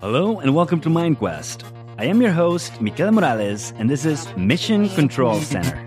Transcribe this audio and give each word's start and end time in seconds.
Hello 0.00 0.40
and 0.40 0.54
welcome 0.54 0.80
to 0.80 0.88
MindQuest. 0.88 1.64
I 1.98 2.06
am 2.06 2.20
your 2.20 2.32
host, 2.32 2.80
Mikel 2.80 3.12
Morales, 3.12 3.72
and 3.78 3.88
this 3.88 4.04
is 4.04 4.26
Mission 4.36 4.88
Control 4.90 5.40
Center. 5.40 5.83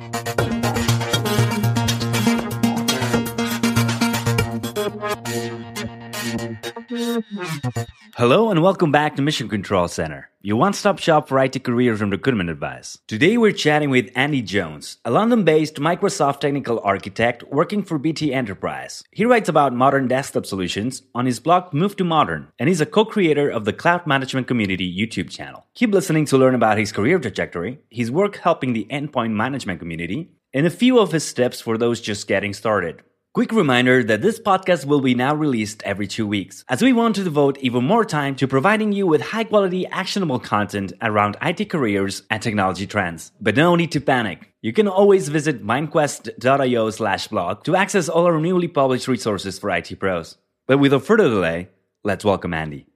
Hello 8.28 8.52
and 8.52 8.62
welcome 8.62 8.92
back 8.92 9.16
to 9.16 9.22
Mission 9.22 9.48
Control 9.48 9.88
Center, 9.88 10.30
your 10.42 10.58
one 10.58 10.74
stop 10.74 11.00
shop 11.00 11.30
for 11.30 11.40
IT 11.40 11.64
careers 11.64 12.02
and 12.02 12.12
recruitment 12.12 12.50
advice. 12.50 12.98
Today 13.08 13.38
we're 13.38 13.54
chatting 13.54 13.90
with 13.90 14.12
Andy 14.16 14.42
Jones, 14.42 14.98
a 15.06 15.12
London 15.12 15.46
based 15.46 15.76
Microsoft 15.76 16.42
technical 16.42 16.82
architect 16.82 17.44
working 17.44 17.84
for 17.84 17.98
BT 17.98 18.34
Enterprise. 18.34 19.02
He 19.14 19.24
writes 19.24 19.48
about 19.48 19.74
modern 19.74 20.10
desktop 20.10 20.46
solutions 20.46 21.04
on 21.16 21.26
his 21.26 21.40
blog 21.40 21.74
Move 21.74 21.96
to 21.96 22.04
Modern, 22.04 22.50
and 22.60 22.68
he's 22.68 22.82
a 22.82 22.86
co 22.86 23.06
creator 23.06 23.50
of 23.50 23.64
the 23.64 23.72
Cloud 23.72 24.06
Management 24.06 24.46
Community 24.46 24.94
YouTube 24.94 25.30
channel. 25.30 25.66
Keep 25.74 25.94
listening 25.94 26.26
to 26.26 26.38
learn 26.38 26.54
about 26.54 26.78
his 26.78 26.92
career 26.92 27.20
trajectory, 27.20 27.80
his 27.90 28.12
work 28.12 28.36
helping 28.36 28.74
the 28.74 28.88
endpoint 28.92 29.32
management 29.32 29.80
community, 29.80 30.32
and 30.54 30.68
a 30.68 30.70
few 30.70 31.00
of 31.00 31.14
his 31.14 31.32
tips 31.34 31.62
for 31.62 31.78
those 31.78 32.02
just 32.02 32.28
getting 32.28 32.54
started. 32.54 33.04
Quick 33.38 33.52
reminder 33.52 34.04
that 34.04 34.24
this 34.24 34.40
podcast 34.40 34.86
will 34.86 35.00
be 35.00 35.14
now 35.14 35.36
released 35.36 35.84
every 35.84 36.08
two 36.08 36.26
weeks, 36.26 36.66
as 36.70 36.82
we 36.82 36.92
want 36.92 37.14
to 37.18 37.24
devote 37.24 37.60
even 37.60 37.84
more 37.84 38.04
time 38.04 38.36
to 38.38 38.48
providing 38.48 38.92
you 38.92 39.06
with 39.06 39.22
high 39.22 39.44
quality, 39.44 39.86
actionable 39.86 40.40
content 40.40 40.92
around 41.04 41.38
IT 41.44 41.70
careers 41.70 42.24
and 42.32 42.42
technology 42.42 42.88
trends. 42.88 43.32
But 43.40 43.56
no 43.56 43.76
need 43.76 43.92
to 43.92 44.02
panic. 44.02 44.52
You 44.64 44.74
can 44.74 44.88
always 44.88 45.30
visit 45.30 45.64
mindquest.io 45.64 46.90
slash 46.90 47.28
blog 47.28 47.64
to 47.66 47.76
access 47.76 48.10
all 48.10 48.26
our 48.26 48.40
newly 48.40 48.68
published 48.68 49.08
resources 49.08 49.60
for 49.60 49.70
IT 49.70 50.00
pros. 50.00 50.40
But 50.66 50.80
without 50.80 51.06
further 51.06 51.30
delay, 51.30 51.70
let's 52.04 52.26
welcome 52.26 52.56
Andy. 52.56 52.88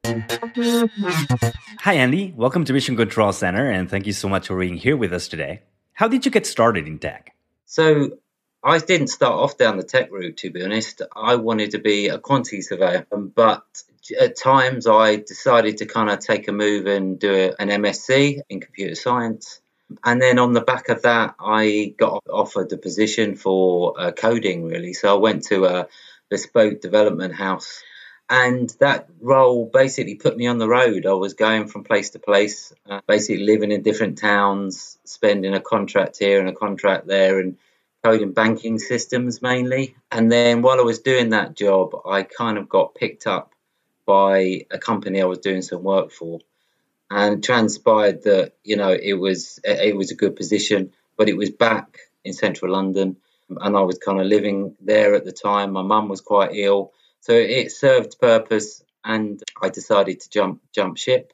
Hi, 1.81 1.93
Andy. 1.93 2.33
Welcome 2.35 2.65
to 2.65 2.73
Mission 2.73 2.95
Control 2.95 3.31
Center, 3.31 3.69
and 3.69 3.87
thank 3.87 4.07
you 4.07 4.13
so 4.13 4.27
much 4.27 4.47
for 4.47 4.57
being 4.57 4.77
here 4.77 4.97
with 4.97 5.13
us 5.13 5.27
today. 5.27 5.61
How 5.93 6.07
did 6.07 6.25
you 6.25 6.31
get 6.31 6.47
started 6.47 6.87
in 6.87 6.97
tech? 6.97 7.35
So, 7.67 8.17
I 8.63 8.77
didn't 8.77 9.07
start 9.07 9.33
off 9.33 9.57
down 9.57 9.77
the 9.77 9.83
tech 9.83 10.11
route, 10.11 10.37
to 10.37 10.51
be 10.51 10.63
honest. 10.63 11.01
I 11.15 11.35
wanted 11.35 11.71
to 11.71 11.79
be 11.79 12.09
a 12.09 12.19
quantity 12.19 12.61
surveyor, 12.61 13.07
um, 13.11 13.31
but 13.33 13.63
at 14.19 14.37
times 14.37 14.85
I 14.85 15.15
decided 15.15 15.77
to 15.77 15.87
kind 15.87 16.09
of 16.09 16.19
take 16.19 16.47
a 16.47 16.51
move 16.51 16.85
and 16.85 17.19
do 17.19 17.53
an 17.57 17.69
MSc 17.69 18.41
in 18.49 18.59
computer 18.59 18.95
science. 18.95 19.61
And 20.03 20.21
then 20.21 20.37
on 20.37 20.53
the 20.53 20.61
back 20.61 20.89
of 20.89 21.01
that, 21.01 21.35
I 21.39 21.95
got 21.97 22.23
offered 22.29 22.71
a 22.71 22.77
position 22.77 23.35
for 23.35 23.99
uh, 23.99 24.11
coding, 24.11 24.63
really. 24.65 24.93
So 24.93 25.13
I 25.13 25.19
went 25.19 25.45
to 25.45 25.65
a 25.65 25.87
bespoke 26.29 26.81
development 26.81 27.33
house. 27.33 27.83
And 28.29 28.69
that 28.79 29.09
role 29.19 29.69
basically 29.73 30.15
put 30.15 30.37
me 30.37 30.47
on 30.47 30.59
the 30.59 30.69
road. 30.69 31.05
I 31.05 31.13
was 31.13 31.33
going 31.33 31.67
from 31.67 31.83
place 31.83 32.11
to 32.11 32.19
place, 32.19 32.71
uh, 32.89 33.01
basically 33.05 33.43
living 33.43 33.71
in 33.71 33.81
different 33.81 34.19
towns, 34.19 34.97
spending 35.03 35.53
a 35.53 35.59
contract 35.59 36.19
here 36.19 36.39
and 36.39 36.47
a 36.47 36.53
contract 36.53 37.07
there, 37.07 37.39
and 37.39 37.57
coding 38.03 38.31
banking 38.31 38.79
systems 38.79 39.41
mainly. 39.41 39.95
And 40.11 40.31
then 40.31 40.61
while 40.61 40.79
I 40.79 40.83
was 40.83 40.99
doing 40.99 41.29
that 41.29 41.55
job, 41.55 41.95
I 42.05 42.23
kind 42.23 42.57
of 42.57 42.67
got 42.67 42.95
picked 42.95 43.27
up 43.27 43.53
by 44.05 44.65
a 44.71 44.77
company 44.77 45.21
I 45.21 45.25
was 45.25 45.39
doing 45.39 45.61
some 45.61 45.83
work 45.83 46.11
for, 46.11 46.39
and 47.09 47.43
transpired 47.43 48.23
that 48.23 48.53
you 48.63 48.75
know 48.75 48.91
it 48.91 49.13
was 49.13 49.59
it 49.63 49.95
was 49.95 50.11
a 50.11 50.15
good 50.15 50.35
position, 50.35 50.91
but 51.17 51.29
it 51.29 51.37
was 51.37 51.49
back 51.49 51.97
in 52.23 52.33
central 52.33 52.71
London, 52.71 53.17
and 53.49 53.77
I 53.77 53.81
was 53.81 53.99
kind 53.99 54.19
of 54.19 54.25
living 54.27 54.75
there 54.81 55.15
at 55.15 55.25
the 55.25 55.31
time. 55.31 55.71
My 55.71 55.83
mum 55.83 56.09
was 56.09 56.21
quite 56.21 56.51
ill, 56.53 56.93
so 57.19 57.33
it 57.33 57.71
served 57.71 58.19
purpose, 58.19 58.83
and 59.03 59.41
I 59.61 59.69
decided 59.69 60.19
to 60.21 60.29
jump 60.29 60.61
jump 60.73 60.97
ship, 60.97 61.33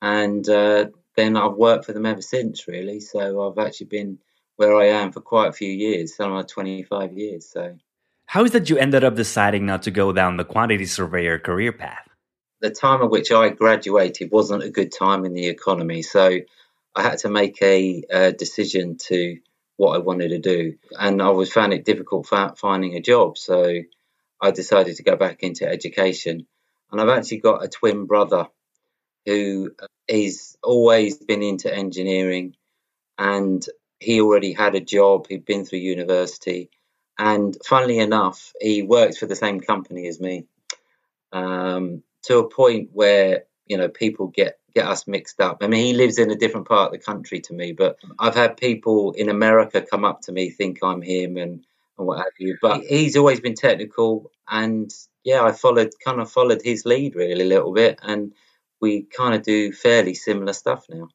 and 0.00 0.48
uh, 0.48 0.86
then 1.16 1.36
I've 1.36 1.54
worked 1.54 1.84
for 1.84 1.92
them 1.92 2.06
ever 2.06 2.22
since. 2.22 2.66
Really, 2.66 3.00
so 3.00 3.50
I've 3.50 3.64
actually 3.64 3.88
been 3.88 4.18
where 4.60 4.76
I 4.76 4.88
am 4.88 5.10
for 5.10 5.22
quite 5.22 5.48
a 5.48 5.52
few 5.52 5.70
years, 5.70 6.14
some 6.14 6.32
are 6.32 6.44
25 6.44 7.14
years. 7.14 7.48
So, 7.48 7.78
how 8.26 8.44
is 8.44 8.50
that 8.50 8.68
you 8.68 8.76
ended 8.76 9.04
up 9.04 9.16
deciding 9.16 9.64
not 9.64 9.84
to 9.84 9.90
go 9.90 10.12
down 10.12 10.36
the 10.36 10.44
quantity 10.44 10.84
surveyor 10.84 11.38
career 11.38 11.72
path? 11.72 12.06
The 12.60 12.68
time 12.68 13.00
at 13.00 13.10
which 13.10 13.32
I 13.32 13.48
graduated 13.48 14.30
wasn't 14.30 14.62
a 14.62 14.68
good 14.68 14.92
time 14.92 15.24
in 15.24 15.32
the 15.32 15.46
economy, 15.46 16.02
so 16.02 16.40
I 16.94 17.02
had 17.02 17.20
to 17.20 17.30
make 17.30 17.62
a, 17.62 18.02
a 18.10 18.32
decision 18.32 18.98
to 19.08 19.38
what 19.78 19.94
I 19.94 19.98
wanted 19.98 20.28
to 20.28 20.38
do, 20.38 20.76
and 20.90 21.22
I 21.22 21.30
was 21.30 21.50
found 21.50 21.72
it 21.72 21.86
difficult 21.86 22.26
finding 22.26 22.96
a 22.96 23.00
job. 23.00 23.38
So, 23.38 23.80
I 24.42 24.50
decided 24.50 24.96
to 24.96 25.02
go 25.02 25.16
back 25.16 25.42
into 25.42 25.66
education, 25.66 26.46
and 26.92 27.00
I've 27.00 27.08
actually 27.08 27.38
got 27.38 27.64
a 27.64 27.68
twin 27.68 28.04
brother 28.04 28.48
who 29.24 29.70
uh, 29.82 29.86
is 30.06 30.58
always 30.62 31.16
been 31.16 31.42
into 31.42 31.74
engineering 31.74 32.56
and 33.16 33.66
he 34.00 34.20
already 34.20 34.52
had 34.52 34.74
a 34.74 34.80
job, 34.80 35.26
he'd 35.28 35.44
been 35.44 35.64
through 35.64 35.80
university, 35.80 36.70
and 37.18 37.56
funnily 37.64 37.98
enough, 37.98 38.52
he 38.60 38.82
worked 38.82 39.18
for 39.18 39.26
the 39.26 39.36
same 39.36 39.60
company 39.60 40.08
as 40.08 40.18
me. 40.18 40.46
Um, 41.32 42.02
to 42.22 42.38
a 42.38 42.48
point 42.48 42.90
where 42.92 43.44
you 43.66 43.76
know 43.78 43.88
people 43.88 44.26
get 44.28 44.58
get 44.74 44.86
us 44.86 45.06
mixed 45.06 45.40
up. 45.40 45.58
I 45.60 45.66
mean, 45.66 45.84
he 45.84 45.92
lives 45.92 46.18
in 46.18 46.30
a 46.30 46.36
different 46.36 46.68
part 46.68 46.86
of 46.86 46.92
the 46.92 47.04
country 47.04 47.40
to 47.40 47.54
me, 47.54 47.72
but 47.72 47.98
I've 48.18 48.34
had 48.34 48.56
people 48.56 49.12
in 49.12 49.28
America 49.28 49.82
come 49.82 50.04
up 50.04 50.22
to 50.22 50.32
me, 50.32 50.50
think 50.50 50.78
I'm 50.82 51.02
him, 51.02 51.36
and 51.36 51.64
and 51.98 52.06
what 52.06 52.18
have 52.18 52.32
you. 52.38 52.56
But 52.60 52.82
he's 52.82 53.16
always 53.16 53.40
been 53.40 53.54
technical, 53.54 54.30
and 54.48 54.92
yeah, 55.24 55.42
I 55.42 55.52
followed 55.52 55.92
kind 56.04 56.20
of 56.20 56.30
followed 56.30 56.62
his 56.62 56.84
lead 56.84 57.14
really 57.14 57.42
a 57.42 57.46
little 57.48 57.72
bit, 57.72 57.98
and 58.02 58.32
we 58.80 59.02
kind 59.02 59.34
of 59.34 59.42
do 59.42 59.72
fairly 59.72 60.14
similar 60.14 60.52
stuff 60.52 60.86
now. 60.88 61.08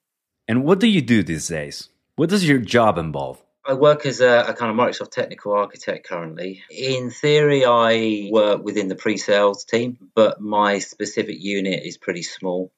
And 0.48 0.64
what 0.64 0.80
do 0.80 0.88
you 0.88 1.02
do 1.02 1.24
these 1.24 1.48
days? 1.48 1.90
What 2.16 2.30
does 2.30 2.48
your 2.48 2.60
job 2.60 2.98
involve? 2.98 3.42
I 3.68 3.74
work 3.74 4.06
as 4.06 4.22
a, 4.22 4.46
a, 4.48 4.54
kind 4.54 4.72
of 4.72 4.78
Microsoft 4.78 5.12
technical 5.12 5.54
architect 5.54 6.08
currently. 6.08 6.64
In 6.70 7.10
theory, 7.10 7.66
I 7.66 8.30
work 8.32 8.64
within 8.64 8.88
the 8.88 8.96
pre 8.96 9.18
sales 9.18 9.66
team, 9.66 9.98
but 10.14 10.40
my 10.40 10.80
specific 10.80 11.42
unit 11.42 11.84
is 11.84 11.98
pretty 11.98 12.24
small. 12.24 12.72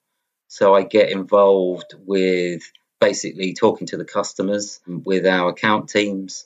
So 0.47 0.74
I 0.74 0.84
get 0.84 1.12
involved 1.12 1.94
with 2.00 2.64
basically 3.00 3.53
talking 3.53 3.88
to 3.88 3.97
the 3.97 4.06
customers 4.06 4.80
with 4.88 5.28
our 5.28 5.50
account 5.50 5.90
teams, 5.90 6.46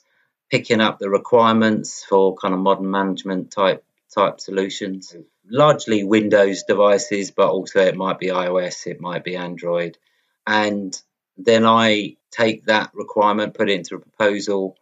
picking 0.50 0.80
up 0.80 0.98
the 0.98 1.08
requirements 1.08 2.04
for 2.04 2.34
kind 2.34 2.52
of 2.52 2.60
modern 2.60 2.90
management 2.90 3.52
type 3.52 3.84
type 4.14 4.40
solutions. 4.40 5.16
Largely 5.48 6.04
Windows 6.04 6.64
devices, 6.64 7.30
but 7.30 7.48
also 7.48 7.80
it 7.80 7.96
might 7.96 8.18
be 8.18 8.26
iOS, 8.26 8.86
it 8.86 9.00
might 9.00 9.24
be 9.24 9.36
Android. 9.36 9.96
And 10.46 11.00
then 11.36 11.66
I 11.66 12.16
take 12.30 12.66
that 12.66 12.90
requirement, 12.94 13.54
put 13.54 13.70
it 13.70 13.74
into 13.74 13.96
a 13.96 14.00
proposal, 14.00 14.76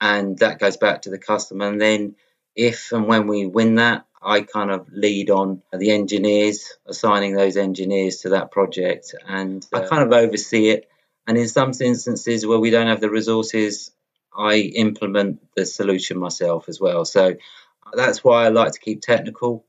and 0.00 0.38
that 0.38 0.58
goes 0.58 0.76
back 0.76 1.02
to 1.02 1.10
the 1.10 1.18
customer. 1.18 1.68
And 1.68 1.80
then, 1.80 2.16
if 2.54 2.92
and 2.92 3.06
when 3.06 3.26
we 3.26 3.46
win 3.46 3.76
that, 3.76 4.06
I 4.20 4.42
kind 4.42 4.70
of 4.70 4.88
lead 4.92 5.30
on 5.30 5.62
the 5.72 5.90
engineers, 5.90 6.76
assigning 6.86 7.34
those 7.34 7.56
engineers 7.56 8.18
to 8.18 8.30
that 8.30 8.50
project, 8.50 9.14
and 9.26 9.66
I 9.72 9.80
kind 9.80 10.02
of 10.02 10.12
oversee 10.12 10.68
it. 10.68 10.88
And 11.26 11.38
in 11.38 11.48
some 11.48 11.72
instances 11.80 12.46
where 12.46 12.58
we 12.58 12.70
don't 12.70 12.88
have 12.88 13.00
the 13.00 13.10
resources, 13.10 13.90
I 14.36 14.56
implement 14.56 15.40
the 15.54 15.66
solution 15.66 16.18
myself 16.18 16.68
as 16.68 16.80
well. 16.80 17.04
So 17.04 17.36
that's 17.92 18.24
why 18.24 18.44
I 18.44 18.48
like 18.48 18.72
to 18.72 18.80
keep 18.80 19.02
technical 19.02 19.64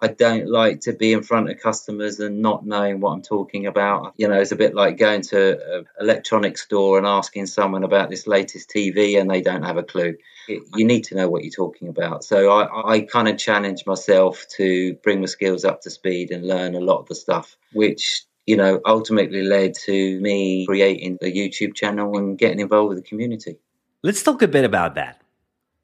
I 0.00 0.08
don't 0.08 0.48
like 0.48 0.80
to 0.82 0.92
be 0.92 1.12
in 1.12 1.24
front 1.24 1.50
of 1.50 1.58
customers 1.58 2.20
and 2.20 2.40
not 2.40 2.64
knowing 2.64 3.00
what 3.00 3.12
I'm 3.12 3.22
talking 3.22 3.66
about. 3.66 4.14
You 4.16 4.28
know, 4.28 4.40
it's 4.40 4.52
a 4.52 4.56
bit 4.56 4.74
like 4.74 4.96
going 4.96 5.22
to 5.22 5.78
an 5.78 5.84
electronics 6.00 6.62
store 6.62 6.98
and 6.98 7.06
asking 7.06 7.46
someone 7.46 7.82
about 7.82 8.08
this 8.08 8.26
latest 8.26 8.70
TV 8.70 9.20
and 9.20 9.28
they 9.28 9.40
don't 9.40 9.64
have 9.64 9.76
a 9.76 9.82
clue. 9.82 10.16
You 10.46 10.86
need 10.86 11.02
to 11.04 11.16
know 11.16 11.28
what 11.28 11.42
you're 11.42 11.50
talking 11.50 11.88
about. 11.88 12.22
So 12.22 12.50
I, 12.50 12.94
I 12.94 13.00
kind 13.00 13.28
of 13.28 13.38
challenge 13.38 13.86
myself 13.86 14.46
to 14.56 14.94
bring 15.02 15.20
my 15.20 15.26
skills 15.26 15.64
up 15.64 15.80
to 15.82 15.90
speed 15.90 16.30
and 16.30 16.46
learn 16.46 16.74
a 16.74 16.80
lot 16.80 17.00
of 17.00 17.06
the 17.06 17.14
stuff, 17.16 17.56
which 17.72 18.24
you 18.46 18.56
know, 18.56 18.80
ultimately 18.86 19.42
led 19.42 19.74
to 19.74 20.18
me 20.20 20.64
creating 20.64 21.18
the 21.20 21.30
YouTube 21.30 21.74
channel 21.74 22.16
and 22.16 22.38
getting 22.38 22.60
involved 22.60 22.88
with 22.88 22.96
the 22.96 23.06
community. 23.06 23.58
Let's 24.02 24.22
talk 24.22 24.40
a 24.40 24.48
bit 24.48 24.64
about 24.64 24.94
that. 24.94 25.20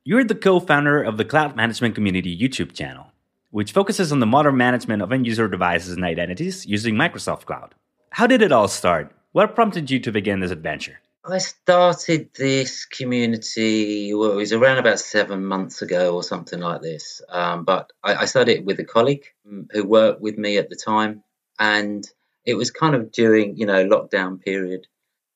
You're 0.03 0.25
the 0.25 0.35
co 0.35 0.61
founder 0.61 1.03
of 1.03 1.19
the 1.19 1.27
Cloud 1.27 1.57
Management 1.57 1.95
Community 1.95 2.35
YouTube 2.35 2.73
channel 2.73 3.13
which 3.55 3.71
focuses 3.71 4.11
on 4.11 4.19
the 4.19 4.27
modern 4.27 4.57
management 4.57 5.01
of 5.01 5.13
end 5.13 5.25
user 5.25 5.47
devices 5.47 5.95
and 5.95 6.05
identities 6.05 6.67
using 6.67 6.97
Microsoft 6.97 7.45
Cloud. 7.45 7.73
How 8.11 8.27
did 8.27 8.43
it 8.43 8.51
all 8.51 8.67
start? 8.67 9.15
What 9.31 9.55
prompted 9.55 9.93
you 9.93 10.01
to 10.01 10.11
begin 10.11 10.41
this 10.41 10.51
adventure? 10.51 10.99
I 11.25 11.39
started 11.39 12.31
this 12.37 12.85
community, 12.85 14.13
well, 14.13 14.33
it 14.33 14.35
was 14.35 14.53
around 14.53 14.79
about 14.79 14.99
seven 14.99 15.45
months 15.45 15.83
ago 15.83 16.17
or 16.17 16.25
something 16.25 16.59
like 16.59 16.83
this. 16.83 17.23
Um, 17.29 17.65
but 17.65 17.93
I, 18.03 18.17
I 18.17 18.25
started 18.25 18.57
it 18.57 18.65
with 18.65 18.81
a 18.81 18.85
colleague 18.85 19.27
mm, 19.49 19.69
who 19.71 19.85
worked 19.85 20.21
with 20.21 20.37
me 20.37 20.59
at 20.59 20.69
the 20.69 20.77
time. 20.77 21.23
And 21.61 22.05
it 22.45 22.55
was 22.55 22.73
kind 22.73 22.97
of 22.97 23.13
during, 23.13 23.57
you 23.57 23.67
know, 23.67 23.87
lockdown 23.87 24.43
period. 24.43 24.89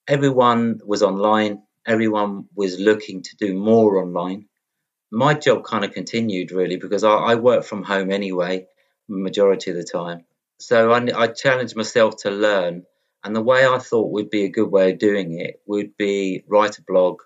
Everyone 0.09 0.81
was 0.85 1.05
online. 1.05 1.62
Everyone 1.87 2.47
was 2.56 2.81
looking 2.81 3.23
to 3.23 3.37
do 3.37 3.55
more 3.55 4.03
online 4.03 4.49
my 5.10 5.34
job 5.34 5.64
kind 5.64 5.84
of 5.84 5.93
continued 5.93 6.52
really 6.52 6.76
because 6.76 7.05
I, 7.05 7.14
I 7.14 7.34
work 7.37 7.64
from 7.64 7.82
home 7.82 8.10
anyway, 8.10 8.66
majority 9.08 9.70
of 9.70 9.76
the 9.76 9.84
time. 9.84 10.25
So 10.58 10.93
I, 10.93 11.06
I 11.16 11.26
challenged 11.28 11.76
myself 11.76 12.19
to 12.19 12.31
learn. 12.31 12.84
And 13.25 13.34
the 13.34 13.43
way 13.43 13.66
I 13.66 13.78
thought 13.78 14.12
would 14.12 14.31
be 14.31 14.44
a 14.44 14.50
good 14.50 14.70
way 14.70 14.93
of 14.93 14.99
doing 14.99 15.38
it 15.40 15.60
would 15.66 15.96
be 15.96 16.44
write 16.46 16.78
a 16.78 16.82
blog 16.82 17.20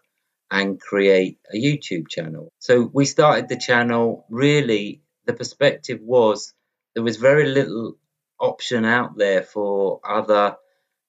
and 0.51 0.81
create 0.81 1.39
a 1.53 1.57
YouTube 1.57 2.09
channel. 2.09 2.53
So 2.59 2.91
we 2.93 3.05
started 3.05 3.49
the 3.49 3.57
channel 3.57 4.27
really, 4.31 5.03
the 5.27 5.33
perspective 5.33 6.01
was 6.01 6.55
there 6.95 7.03
was 7.03 7.17
very 7.17 7.47
little 7.49 7.97
option 8.39 8.85
out 8.85 9.17
there 9.17 9.43
for 9.43 10.01
other 10.05 10.57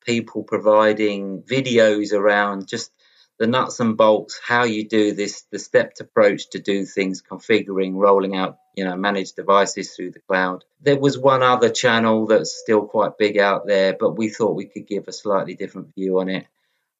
people 0.06 0.44
providing 0.44 1.44
videos 1.44 2.14
around 2.14 2.68
just 2.68 2.92
the 3.40 3.48
nuts 3.48 3.80
and 3.80 3.98
bolts, 3.98 4.40
how 4.46 4.64
you 4.64 4.88
do 4.88 5.14
this, 5.14 5.44
the 5.52 5.60
stepped 5.60 6.00
approach 6.00 6.50
to 6.52 6.60
do 6.60 6.86
things, 6.86 7.22
configuring, 7.22 7.94
rolling 7.96 8.36
out, 8.36 8.60
you 8.76 8.86
know, 8.86 8.96
managed 8.96 9.36
devices 9.36 9.96
through 9.96 10.12
the 10.12 10.20
cloud. 10.20 10.64
There 10.82 11.00
was 11.00 11.18
one 11.18 11.44
other 11.44 11.70
channel 11.70 12.28
that's 12.28 12.56
still 12.56 12.86
quite 12.86 13.18
big 13.18 13.38
out 13.38 13.66
there, 13.66 13.96
but 14.00 14.18
we 14.18 14.30
thought 14.30 14.56
we 14.56 14.66
could 14.66 14.88
give 14.88 15.08
a 15.08 15.14
slightly 15.14 15.56
different 15.56 15.94
view 15.96 16.20
on 16.20 16.30
it. 16.30 16.46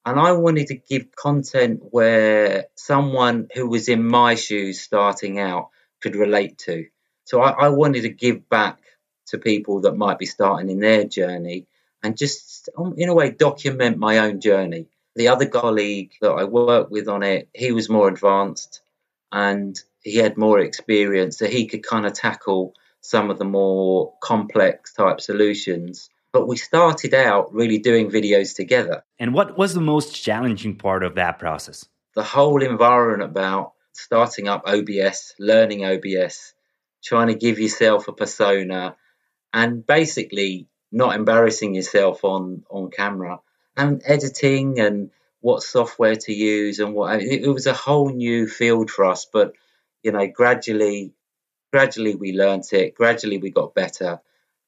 And 0.06 0.20
I 0.20 0.34
wanted 0.34 0.68
to 0.68 0.76
give 0.76 1.16
content 1.16 1.82
where 1.92 2.66
someone 2.76 3.48
who 3.54 3.70
was 3.70 3.88
in 3.88 4.06
my 4.06 4.36
shoes 4.36 4.82
starting 4.82 5.40
out 5.40 5.70
could 6.02 6.16
relate 6.16 6.58
to. 6.60 6.88
So 7.24 7.42
I, 7.42 7.52
I 7.52 7.70
wanted 7.70 8.02
to 8.02 8.10
give 8.10 8.50
back 8.50 8.80
to 9.28 9.38
people 9.38 9.82
that 9.82 9.96
might 9.96 10.20
be 10.20 10.26
starting 10.26 10.70
in 10.70 10.80
their 10.80 11.06
journey 11.06 11.68
and 12.04 12.18
just, 12.18 12.68
um, 12.78 12.96
in 12.98 13.08
a 13.08 13.14
way, 13.14 13.32
document 13.32 13.98
my 13.98 14.18
own 14.20 14.42
journey. 14.42 14.88
The 15.16 15.28
other 15.28 15.48
colleague 15.48 16.14
that 16.22 16.32
I 16.32 16.44
worked 16.44 16.92
with 16.92 17.08
on 17.08 17.24
it, 17.24 17.50
he 17.54 17.72
was 17.72 17.90
more 17.90 18.08
advanced 18.08 18.82
and 19.32 19.80
he 20.02 20.18
had 20.18 20.38
more 20.38 20.60
experience, 20.60 21.38
so 21.38 21.48
he 21.48 21.68
could 21.68 21.84
kind 21.84 22.06
of 22.06 22.14
tackle 22.14 22.74
some 23.02 23.30
of 23.30 23.38
the 23.38 23.46
more 23.46 24.14
complex 24.22 24.94
type 24.94 25.22
solutions. 25.22 26.10
But 26.32 26.48
we 26.48 26.58
started 26.58 27.14
out 27.14 27.54
really 27.54 27.78
doing 27.78 28.10
videos 28.10 28.56
together. 28.56 29.04
And 29.20 29.34
what 29.34 29.58
was 29.58 29.74
the 29.74 29.82
most 29.82 30.14
challenging 30.24 30.78
part 30.78 31.04
of 31.04 31.16
that 31.16 31.38
process? 31.38 31.86
The 32.16 32.24
whole 32.24 32.64
environment 32.64 33.24
about 33.30 33.74
starting 33.94 34.48
up 34.48 34.64
OBS, 34.66 35.36
learning 35.40 35.86
OBS, 35.86 36.54
trying 37.04 37.28
to 37.28 37.36
give 37.36 37.60
yourself 37.60 38.08
a 38.08 38.14
persona, 38.14 38.96
and 39.54 39.86
basically 39.86 40.68
not 40.92 41.16
embarrassing 41.16 41.76
yourself 41.76 42.24
on 42.24 42.64
on 42.70 42.90
camera 42.90 43.40
and 43.76 44.02
editing 44.06 44.80
and 44.80 45.10
what 45.42 45.64
software 45.64 46.16
to 46.16 46.34
use 46.34 46.80
and 46.80 46.94
what 46.94 47.22
it, 47.22 47.44
it 47.44 47.50
was 47.50 47.68
a 47.68 47.74
whole 47.74 48.10
new 48.10 48.48
field 48.48 48.90
for 48.90 49.06
us 49.06 49.28
but 49.32 49.54
you 50.04 50.12
know 50.12 50.28
gradually 50.28 51.14
gradually 51.72 52.16
we 52.16 52.34
learnt 52.34 52.72
it 52.74 52.96
gradually 52.96 53.38
we 53.38 53.50
got 53.50 53.76
better 53.76 54.22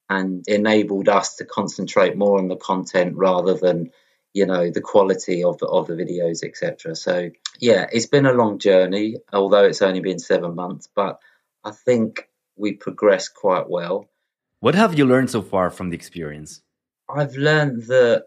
and 0.10 0.48
enabled 0.48 1.10
us 1.10 1.36
to 1.36 1.46
concentrate 1.46 2.18
more 2.18 2.38
on 2.38 2.48
the 2.48 2.56
content 2.56 3.16
rather 3.16 3.54
than 3.54 3.92
you 4.34 4.46
know 4.46 4.70
the 4.70 4.82
quality 4.82 5.44
of 5.44 5.58
the 5.60 5.68
of 5.68 5.88
the 5.88 5.94
videos 5.94 6.44
etc 6.44 6.96
so 6.96 7.30
yeah 7.60 7.88
it's 7.92 8.08
been 8.08 8.26
a 8.26 8.34
long 8.34 8.60
journey 8.60 9.16
although 9.32 9.64
it's 9.64 9.82
only 9.82 10.02
been 10.02 10.20
7 10.20 10.54
months 10.54 10.90
but 10.94 11.20
i 11.64 11.72
think 11.72 12.30
we 12.58 12.74
progressed 12.74 13.34
quite 13.34 13.70
well 13.70 14.10
what 14.66 14.74
have 14.74 14.98
you 14.98 15.06
learned 15.06 15.30
so 15.30 15.44
far 15.44 15.70
from 15.70 15.92
the 15.92 15.96
experience? 15.96 16.64
I've 17.08 17.36
learned 17.36 17.84
that 17.84 18.26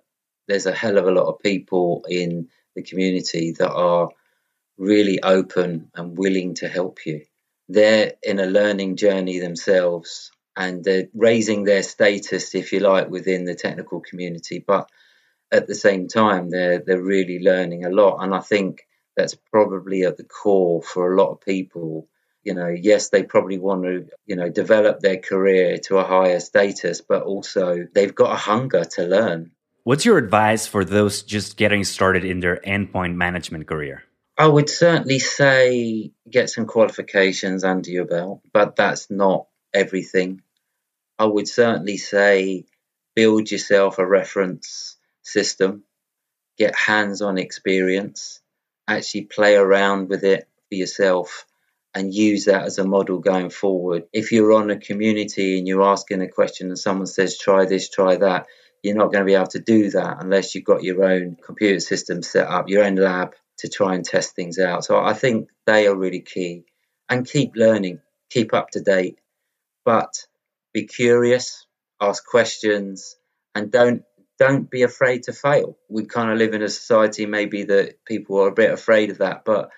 there's 0.49 0.67
a 0.67 0.73
hell 0.73 0.99
of 0.99 1.07
a 1.07 1.13
lot 1.13 1.27
of 1.29 1.41
people 1.41 2.05
in 2.09 2.49
the 2.75 2.83
community 2.83 3.53
that 3.59 3.71
are 3.71 4.09
really 4.77 5.23
open 5.23 5.91
and 5.95 6.19
willing 6.19 6.55
to 6.55 6.69
help 6.69 7.07
you. 7.07 7.25
They're 7.69 8.15
in 8.23 8.41
a 8.41 8.47
learning 8.47 8.97
journey 8.97 9.39
themselves 9.41 10.31
and 10.57 10.83
they're 10.83 11.09
raising 11.15 11.65
their 11.65 11.83
status, 11.83 12.55
if 12.55 12.73
you 12.73 12.81
like, 12.81 13.11
within 13.11 13.45
the 13.45 13.55
technical 13.55 14.01
community. 14.01 14.65
But 14.67 14.89
at 15.53 15.67
the 15.67 15.75
same 15.75 16.09
time, 16.09 16.51
they're 16.51 16.81
they're 16.81 17.03
really 17.03 17.39
learning 17.41 17.85
a 17.85 17.91
lot, 17.91 18.23
and 18.23 18.35
I 18.35 18.41
think 18.41 18.87
that's 19.17 19.35
probably 19.35 20.03
at 20.05 20.17
the 20.17 20.25
core 20.25 20.83
for 20.83 21.13
a 21.13 21.17
lot 21.17 21.31
of 21.33 21.41
people 21.41 22.09
you 22.49 22.55
know, 22.55 22.69
yes, 22.69 23.11
they 23.11 23.25
probably 23.25 23.59
want 23.59 23.83
to, 23.83 24.09
you 24.25 24.37
know, 24.37 24.49
develop 24.49 25.01
their 25.01 25.19
career 25.19 25.79
to 25.85 25.99
a 25.99 26.05
higher 26.05 26.41
status, 26.41 27.03
but 27.03 27.23
also 27.23 27.87
they've 27.95 28.15
got 28.15 28.33
a 28.33 28.37
hunger 28.37 28.85
to 28.85 29.03
learn. 29.07 29.51
What's 29.85 30.05
your 30.05 30.19
advice 30.19 30.67
for 30.67 30.85
those 30.85 31.23
just 31.23 31.57
getting 31.57 31.85
started 31.85 32.25
in 32.25 32.41
their 32.41 32.57
endpoint 32.59 33.15
management 33.15 33.67
career? 33.67 34.05
I 34.37 34.47
would 34.47 34.69
certainly 34.69 35.19
say 35.19 36.13
get 36.31 36.51
some 36.51 36.67
qualifications 36.67 37.65
under 37.65 37.91
your 37.91 38.05
belt, 38.05 38.43
but 38.53 38.77
that's 38.77 39.11
not 39.11 39.47
everything. 39.75 40.43
I 41.19 41.25
would 41.25 41.49
certainly 41.49 41.97
say 41.97 42.67
build 43.17 43.51
yourself 43.51 43.99
a 43.99 44.07
reference 44.07 44.97
system, 45.23 45.83
get 46.57 46.77
hands 46.77 47.21
on 47.21 47.37
experience, 47.39 48.41
actually 48.87 49.23
play 49.23 49.57
around 49.57 50.09
with 50.09 50.23
it 50.23 50.49
for 50.69 50.75
yourself 50.77 51.45
and 51.95 52.15
use 52.15 52.45
that 52.45 52.63
as 52.65 52.79
a 52.79 52.87
model 52.87 53.19
going 53.19 53.51
forward. 53.51 54.05
If 54.13 54.31
you're 54.31 54.53
on 54.53 54.71
a 54.71 54.79
community 54.79 55.59
and 55.59 55.67
you're 55.67 55.83
asking 55.83 56.23
a 56.23 56.29
question 56.29 56.69
and 56.69 56.79
someone 56.79 57.07
says, 57.07 57.39
try 57.39 57.65
this, 57.65 57.89
try 57.89 58.17
that, 58.17 58.47
you're 58.83 58.97
not 58.97 59.13
going 59.13 59.21
to 59.21 59.25
be 59.25 59.35
able 59.35 59.47
to 59.49 59.61
do 59.61 59.91
that 59.91 60.19
unless 60.21 60.55
you've 60.55 60.65
got 60.65 60.83
your 60.83 61.05
own 61.05 61.37
computer 61.45 61.81
system 61.81 62.23
set 62.23 62.47
up, 62.47 62.69
your 62.69 62.85
own 62.85 62.97
lab 62.97 63.35
to 63.59 63.69
try 63.69 63.95
and 63.95 64.05
test 64.05 64.35
things 64.37 64.59
out. 64.59 64.85
So 64.85 64.99
I 64.99 65.15
think 65.15 65.49
they 65.67 65.87
are 65.87 65.97
really 65.97 66.21
key. 66.21 66.65
And 67.09 67.27
keep 67.27 67.53
learning, 67.57 68.01
keep 68.31 68.53
up 68.53 68.71
to 68.73 68.81
date, 68.81 69.19
but 69.85 70.13
be 70.75 70.87
curious, 70.87 71.67
ask 72.01 72.25
questions, 72.25 73.17
and 73.55 73.73
don't 73.73 74.03
don't 74.39 74.71
be 74.71 74.83
afraid 74.83 75.25
to 75.25 75.33
fail. 75.33 75.77
We 75.89 76.05
kind 76.05 76.31
of 76.31 76.39
live 76.39 76.55
in 76.55 76.63
a 76.63 76.69
society 76.69 77.27
maybe 77.27 77.65
that 77.65 78.05
people 78.05 78.39
are 78.41 78.49
a 78.49 78.55
bit 78.55 78.71
afraid 78.71 79.11
of 79.11 79.19
that, 79.19 79.45
but 79.45 79.71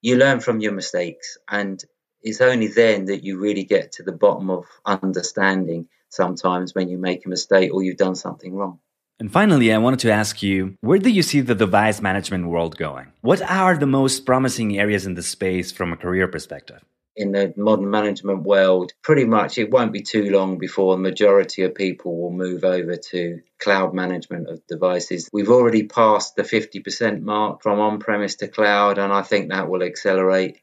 you 0.00 0.16
learn 0.16 0.40
from 0.40 0.60
your 0.60 0.72
mistakes 0.72 1.38
and 1.48 1.80
it's 2.20 2.40
only 2.40 2.68
then 2.68 3.06
that 3.06 3.22
you 3.22 3.38
really 3.38 3.64
get 3.64 3.92
to 3.92 4.02
the 4.02 4.12
bottom 4.12 4.50
of 4.50 4.64
understanding 4.84 5.88
sometimes 6.08 6.74
when 6.74 6.88
you 6.88 6.98
make 6.98 7.24
a 7.26 7.28
mistake 7.28 7.72
or 7.72 7.82
you've 7.82 7.96
done 7.96 8.14
something 8.14 8.54
wrong. 8.54 8.78
And 9.20 9.32
finally, 9.32 9.72
I 9.72 9.78
wanted 9.78 10.00
to 10.00 10.12
ask 10.12 10.42
you 10.42 10.76
where 10.80 10.98
do 10.98 11.10
you 11.10 11.22
see 11.22 11.40
the 11.40 11.54
device 11.54 12.00
management 12.00 12.46
world 12.46 12.76
going? 12.76 13.12
What 13.20 13.42
are 13.42 13.76
the 13.76 13.86
most 13.86 14.24
promising 14.24 14.78
areas 14.78 15.06
in 15.06 15.14
the 15.14 15.22
space 15.22 15.72
from 15.72 15.92
a 15.92 15.96
career 15.96 16.28
perspective? 16.28 16.84
in 17.18 17.32
the 17.32 17.52
modern 17.56 17.90
management 17.90 18.44
world, 18.44 18.92
pretty 19.02 19.24
much 19.24 19.58
it 19.58 19.72
won't 19.72 19.92
be 19.92 20.02
too 20.02 20.30
long 20.30 20.56
before 20.56 20.94
the 20.94 21.02
majority 21.02 21.64
of 21.64 21.74
people 21.74 22.16
will 22.16 22.30
move 22.30 22.62
over 22.62 22.94
to 22.94 23.40
cloud 23.58 23.92
management 23.92 24.48
of 24.48 24.64
devices. 24.68 25.28
We've 25.32 25.50
already 25.50 25.82
passed 25.82 26.36
the 26.36 26.44
50% 26.44 27.20
mark 27.22 27.60
from 27.60 27.80
on 27.80 27.98
premise 27.98 28.36
to 28.36 28.46
cloud, 28.46 28.98
and 28.98 29.12
I 29.12 29.22
think 29.22 29.50
that 29.50 29.68
will 29.68 29.82
accelerate. 29.82 30.60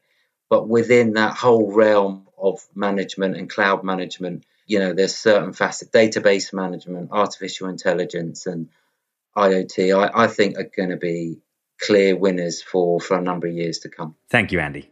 But 0.48 0.66
within 0.66 1.12
that 1.12 1.36
whole 1.36 1.74
realm 1.74 2.26
of 2.38 2.66
management 2.74 3.36
and 3.36 3.50
cloud 3.50 3.84
management, 3.84 4.46
you 4.66 4.78
know, 4.78 4.92
there's 4.92 5.14
certain 5.14 5.52
facets, 5.52 5.90
database 5.90 6.52
management, 6.52 7.10
artificial 7.12 7.68
intelligence, 7.68 8.46
and 8.46 8.68
IoT, 9.36 9.96
I, 9.96 10.24
I 10.24 10.26
think 10.26 10.58
are 10.58 10.70
going 10.76 10.90
to 10.90 10.96
be 10.96 11.38
clear 11.80 12.16
winners 12.16 12.62
for, 12.62 13.00
for 13.00 13.18
a 13.18 13.22
number 13.22 13.46
of 13.46 13.54
years 13.54 13.80
to 13.80 13.88
come. 13.88 14.14
Thank 14.28 14.52
you, 14.52 14.60
Andy. 14.60 14.90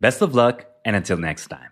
Best 0.00 0.22
of 0.22 0.34
luck 0.34 0.66
and 0.84 0.96
until 0.96 1.16
next 1.16 1.48
time. 1.48 1.70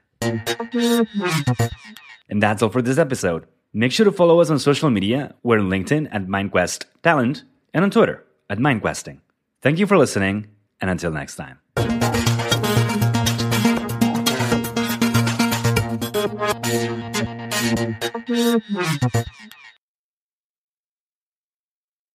And 2.29 2.43
that's 2.43 2.63
all 2.63 2.71
for 2.71 2.83
this 2.83 2.99
episode. 2.99 3.47
Make 3.73 3.93
sure 3.93 4.05
to 4.05 4.13
follow 4.13 4.41
us 4.41 4.51
on 4.51 4.59
social 4.59 4.91
media. 4.91 5.35
We're 5.43 5.59
on 5.59 5.69
LinkedIn 5.69 6.09
at 6.13 6.27
MindQuest 6.27 6.85
Talent 7.03 7.45
and 7.73 7.85
on 7.85 7.91
Twitter 7.91 8.25
at 8.49 8.59
MindQuesting. 8.59 9.21
Thank 9.63 9.79
you 9.79 9.87
for 9.87 9.97
listening, 9.97 10.49
and 10.81 10.91
until 10.91 11.11
next 11.11 11.37
time. 11.37 11.59
Música 18.53 19.62